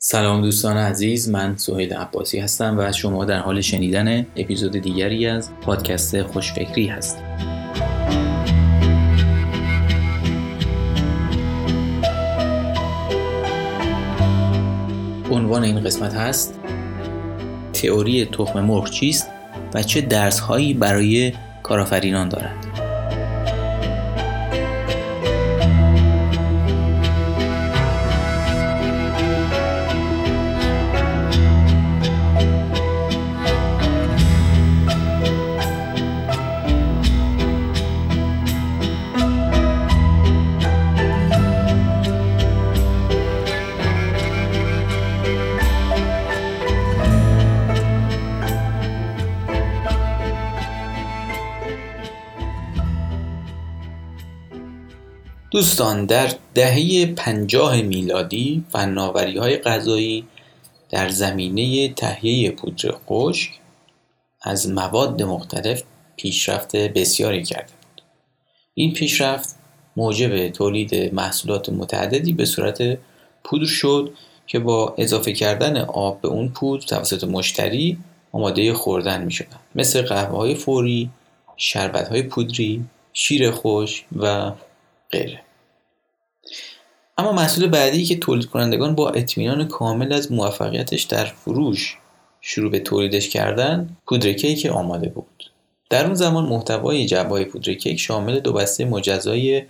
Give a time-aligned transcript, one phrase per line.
[0.00, 5.50] سلام دوستان عزیز من سهیل عباسی هستم و شما در حال شنیدن اپیزود دیگری از
[5.62, 7.18] پادکست خوشفکری هست
[15.30, 16.60] عنوان این قسمت هست
[17.72, 19.30] تئوری تخم مرغ چیست
[19.74, 22.87] و چه درس هایی برای کارآفرینان دارد؟
[55.50, 60.24] دوستان در دهه پنجاه میلادی فناوری های غذایی
[60.90, 63.50] در زمینه تهیه پودر خشک
[64.42, 65.82] از مواد مختلف
[66.16, 68.02] پیشرفت بسیاری کرده بود
[68.74, 69.56] این پیشرفت
[69.96, 72.98] موجب تولید محصولات متعددی به صورت
[73.44, 74.14] پودر شد
[74.46, 77.98] که با اضافه کردن آب به اون پودر توسط مشتری
[78.32, 79.58] آماده خوردن می شدن.
[79.74, 81.10] مثل قهوه های فوری،
[81.56, 84.52] شربت های پودری، شیر خوش و
[85.10, 85.40] غیره
[87.18, 91.96] اما محصول بعدی که تولید کنندگان با اطمینان کامل از موفقیتش در فروش
[92.40, 95.50] شروع به تولیدش کردن پودر کیک آماده بود.
[95.90, 99.62] در اون زمان محتوای جبای پودر کیک شامل دو بسته مجزای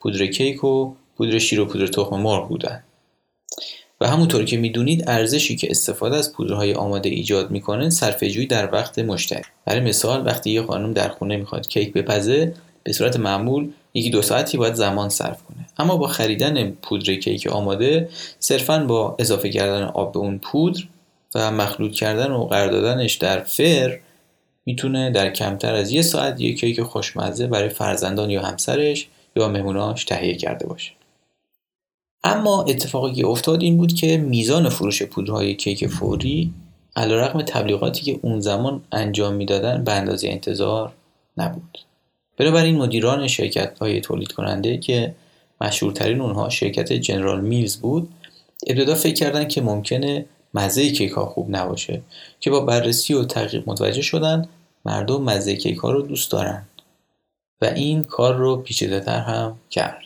[0.00, 2.84] پودر کیک و پودر شیر و پودر تخم مرغ بودند
[4.00, 8.98] و همونطور که می‌دونید ارزشی که استفاده از پودرهای آماده ایجاد می‌کنه صرفه‌جویی در وقت
[8.98, 9.42] مشتری.
[9.64, 14.22] برای مثال وقتی یه خانم در خونه می‌خواد کیک بپزه به صورت معمول یکی دو
[14.22, 15.66] ساعتی باید زمان صرف کنه.
[15.78, 20.82] اما با خریدن پودر کیک آماده صرفا با اضافه کردن آب به اون پودر
[21.34, 23.98] و مخلوط کردن و قرار دادنش در فر
[24.66, 30.04] می‌تونه در کمتر از یه ساعت یک کیک خوشمزه برای فرزندان یا همسرش یا مهموناش
[30.04, 30.92] تهیه کرده باشه.
[32.24, 36.52] اما اتفاقی که افتاد این بود که میزان فروش پودرهای کیک فوری
[36.96, 40.92] علیرغم تبلیغاتی که اون زمان انجام می‌دادن به اندازه انتظار
[41.36, 41.78] نبود.
[42.36, 45.14] بنابراین مدیران شرکت های تولید کننده که
[45.60, 48.08] مشهورترین اونها شرکت جنرال میلز بود
[48.66, 52.02] ابتدا فکر کردن که ممکنه مزه کیک ها خوب نباشه
[52.40, 54.48] که با بررسی و تحقیق متوجه شدن
[54.84, 56.66] مردم مزه کیک ها رو دوست دارن.
[57.62, 59.98] و این کار رو پیچیده تر هم کرد.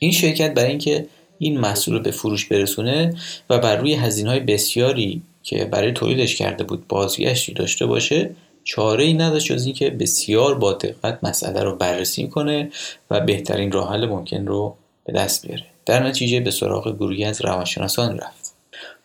[0.00, 1.06] این شرکت برای اینکه
[1.38, 3.14] این محصول رو به فروش برسونه
[3.50, 8.30] و بر روی هزینه های بسیاری که برای تولیدش کرده بود بازگشتی داشته باشه
[8.68, 12.70] چاره ای نداشت جز اینکه بسیار با دقت مسئله رو بررسی کنه
[13.10, 15.64] و بهترین راه حل ممکن رو به دست بیاره.
[15.86, 18.54] در نتیجه به سراغ گروهی از روانشناسان رفت.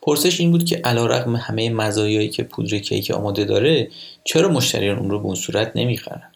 [0.02, 3.90] پرسش این بود که علیرغم همه مزایایی که پودر کیک آماده داره
[4.24, 6.32] چرا مشتریان اون رو به اون صورت نمی‌خرن؟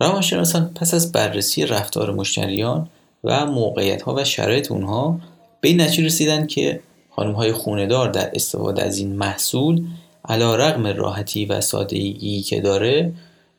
[0.00, 2.88] روانشناسان پس از بررسی رفتار مشتریان
[3.24, 5.20] و موقعیت ها و شرایط اونها
[5.60, 6.80] به این نتیجه رسیدن که
[7.10, 9.86] خانم های خوندار در استفاده از این محصول
[10.28, 13.12] علا رقم راحتی و سادگی که داره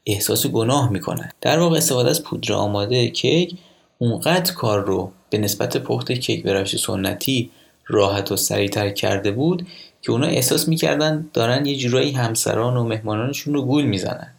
[0.06, 1.30] احساس گناه می‌کنه.
[1.42, 3.58] در واقع استفاده از پودر آماده کیک
[3.98, 7.52] اونقدر کار رو به نسبت پخت کیک به روش سنتی
[7.88, 9.68] راحت و سریعتر کرده بود
[10.02, 14.34] که اونا احساس می‌کردن دارن یه جورایی همسران و مهمانانشون رو گول می‌زنن.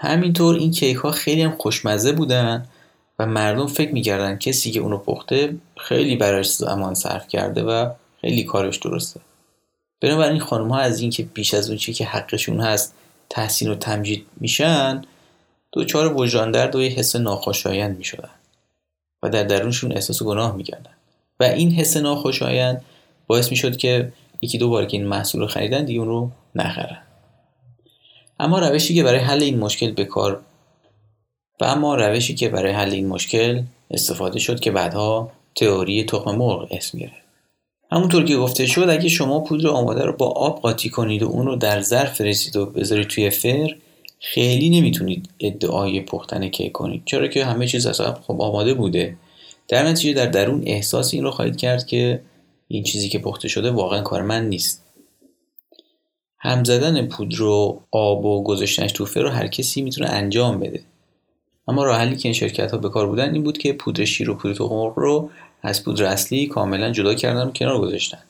[0.00, 2.66] همینطور این کیک ها خیلی هم خوشمزه بودن
[3.18, 8.44] و مردم فکر می‌کردن کسی که اونو پخته خیلی براش زمان صرف کرده و خیلی
[8.44, 9.20] کارش درسته.
[10.04, 12.94] بنابراین خانم ها از اینکه بیش از اون چی که حقشون هست
[13.30, 15.02] تحسین و تمجید میشن
[15.72, 18.30] دوچار وجدان درد و یه حس ناخوشایند می‌شدن
[19.22, 20.90] و در درونشون احساس گناه می‌کردن.
[21.40, 22.84] و این حس ناخوشایند
[23.26, 24.12] باعث می‌شد که
[24.42, 27.02] یکی دو بار که این محصول رو خریدن دیگه اون رو نخرن.
[28.40, 30.40] اما روشی که برای حل این مشکل به کار
[31.60, 36.68] و اما روشی که برای حل این مشکل استفاده شد که بعدها تئوری تخم مرغ
[36.70, 37.23] اسم گرفت.
[37.94, 41.46] همونطور که گفته شد اگه شما پودر آماده رو با آب قاطی کنید و اون
[41.46, 43.76] رو در ظرف رسید و بذارید توی فر
[44.20, 47.02] خیلی نمی‌تونید ادعای پختن کیک کنید.
[47.04, 49.16] چرا که همه چیز اصلا خب آماده بوده.
[49.68, 52.20] در نتیجه در درون احساس این رو خواهید کرد که
[52.68, 54.84] این چیزی که پخته شده واقعا کار من نیست.
[56.38, 60.80] هم زدن پودر و آب و گذاشتنش تو فر رو هر کسی می‌تونه انجام بده.
[61.68, 64.30] اما راه حلی که این شرکت ها به کار بودن این بود که پودر شیر
[64.30, 65.30] و پودر تخم رو
[65.64, 68.22] از پودر اصلی کاملا جدا کردن و کنار گذاشتن.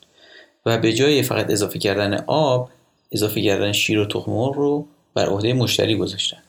[0.66, 2.70] و به جای فقط اضافه کردن آب
[3.12, 6.42] اضافه کردن شیر و تخم مرغ رو بر عهده مشتری گذاشتن.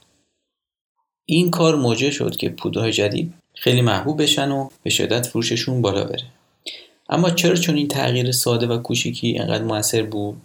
[1.26, 6.04] این کار موجب شد که پودرهای جدید خیلی محبوب بشن و به شدت فروششون بالا
[6.04, 6.24] بره.
[7.10, 10.42] اما چرا چون این تغییر ساده و کوچیکی انقدر موثر بود؟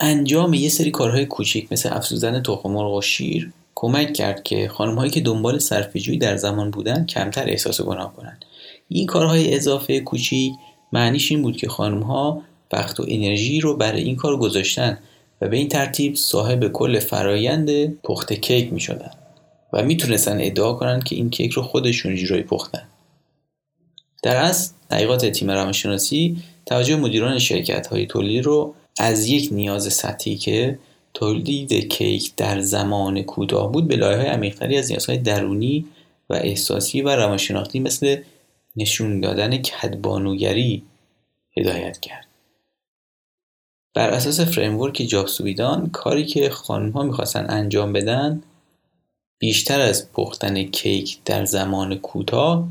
[0.00, 4.98] انجام یه سری کارهای کوچیک مثل افزودن تخم مرغ و شیر کمک کرد که خانم
[4.98, 8.44] هایی که دنبال صرفه‌جویی در زمان بودن کمتر احساس گناه کنند.
[8.92, 10.52] این کارهای اضافه کوچیک
[10.92, 12.42] معنیش این بود که خانم ها
[12.72, 14.98] وقت و انرژی رو برای این کار گذاشتن
[15.40, 19.10] و به این ترتیب صاحب کل فرایند پخت کیک می شدن
[19.72, 22.82] و می‌تونستن ادعا کنند که این کیک رو خودشون جورایی پختن.
[24.22, 30.36] در اصل تحقیقات تیم روانشناسی توجه مدیران شرکت های تولید رو از یک نیاز سطحی
[30.36, 30.78] که
[31.14, 35.86] تولید کیک در زمان کوتاه بود به لایه‌های عمیق‌تری از نیازهای درونی
[36.30, 38.16] و احساسی و روانشناختی مثل
[38.76, 40.82] نشون دادن کدبانوگری
[41.56, 42.26] هدایت کرد.
[43.94, 48.42] بر اساس framework jobs to be done کاری که خانم ها می‌خواستن انجام بدن
[49.38, 52.68] بیشتر از پختن کیک در زمان کوتاه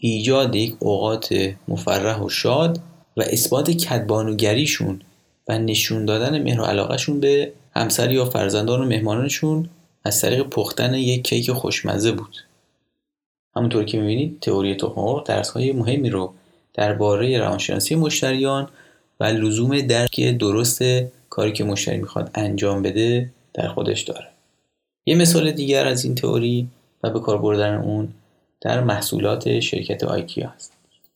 [0.00, 2.80] ایجاد یک اوقات مفرح و شاد
[3.16, 5.02] و اثبات کدبانوگریشون
[5.48, 9.68] و نشون دادن مهر و علاقهشون به همسر یا فرزندان و مهمانانشون
[10.04, 12.36] از طریق پختن یک کیک خوشمزه بود
[13.56, 16.34] همونطور که می‌بینید تئوری تخم درس های مهمی رو
[16.74, 18.68] درباره روانشناسی مشتریان
[19.20, 20.82] و لزوم درک درست
[21.30, 24.28] کاری که مشتری می‌خواد انجام بده در خودش داره.
[25.06, 26.68] یه مثال دیگر از این تئوری
[27.02, 28.08] و به کار بردن اون
[28.60, 30.72] در محصولات شرکت آیکیا هست.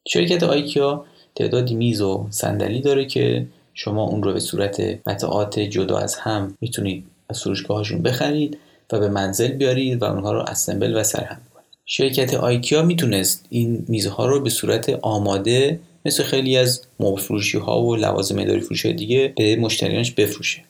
[0.08, 1.04] شرکت آیکیا
[1.34, 6.54] تعدادی میز و صندلی داره که شما اون رو به صورت قطعات جدا از هم
[6.60, 8.58] می‌تونید از فروشگاهاشون بخرید
[8.92, 11.40] و به منزل بیارید و اونها رو اسمبل و سرهم.
[11.88, 17.82] شرکت آیکیا می‌تونست این میزها رو به صورت آماده مثل خیلی از مبل فروشی ها
[17.82, 20.62] و لوازم اداری فروشی دیگه به مشتریانش بفروشه.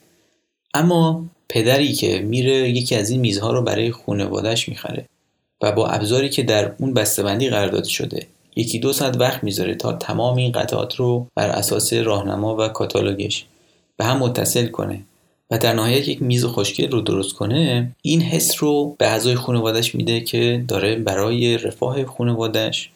[0.73, 5.05] اما پدری که میره یکی از این میزها رو برای خانوادهش می‌خره
[5.61, 9.75] و با ابزاری که در اون بسته‌بندی قرار داده شده یکی دو ساعت وقت می‌ذاره
[9.75, 13.45] تا تمام این قطعات رو بر اساس راهنما و کاتالوگش
[13.97, 15.01] به هم متصل کنه.
[15.51, 19.95] و در نهایت یک میز خوشگل رو درست کنه این حس رو به اعضای خانوادش
[19.95, 22.89] میده که داره برای رفاه خانوادش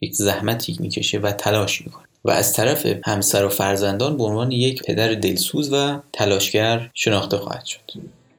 [0.00, 2.04] یک زحمتی می‌کشه و تلاش می‌کنه.
[2.24, 7.64] و از طرف همسر و فرزندان به عنوان یک پدر دلسوز و تلاشگر شناخته خواهد
[7.64, 7.80] شد.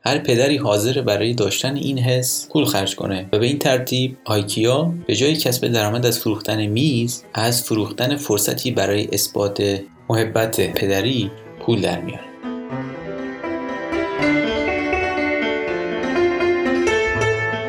[0.06, 4.94] هر پدری حاضر برای داشتن این حس پول خرج کنه و به این ترتیب آیکیا
[5.08, 9.80] به جای کسب درآمد از فروختن میز از فروختن فرصتی برای اثبات
[10.10, 12.37] محبت پدری پول در میاره.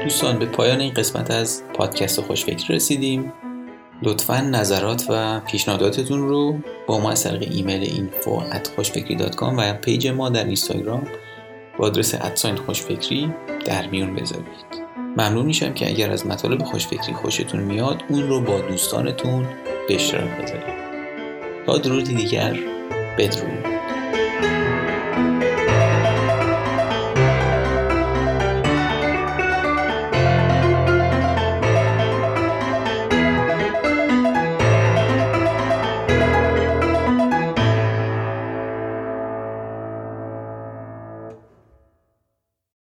[0.03, 3.33] دوستان به پایان این قسمت از پادکست خوشفکر رسیدیم.
[4.03, 8.43] لطفا نظرات و پیشنهاداتتون رو با ما از طریق ایمیل اینفو
[9.59, 11.07] و پیج ما در اینستاگرام
[11.79, 13.35] با آدرس ادساین خوشفکری
[13.65, 14.89] در میون بذارید.
[15.17, 19.47] ممنون میشم که اگر از مطالب خوشفکری خوشتون میاد اون رو با دوستانتون
[19.89, 20.79] به اشتراک بذارید.
[21.67, 22.59] تا درودی دیگر
[23.19, 23.78] بدرود.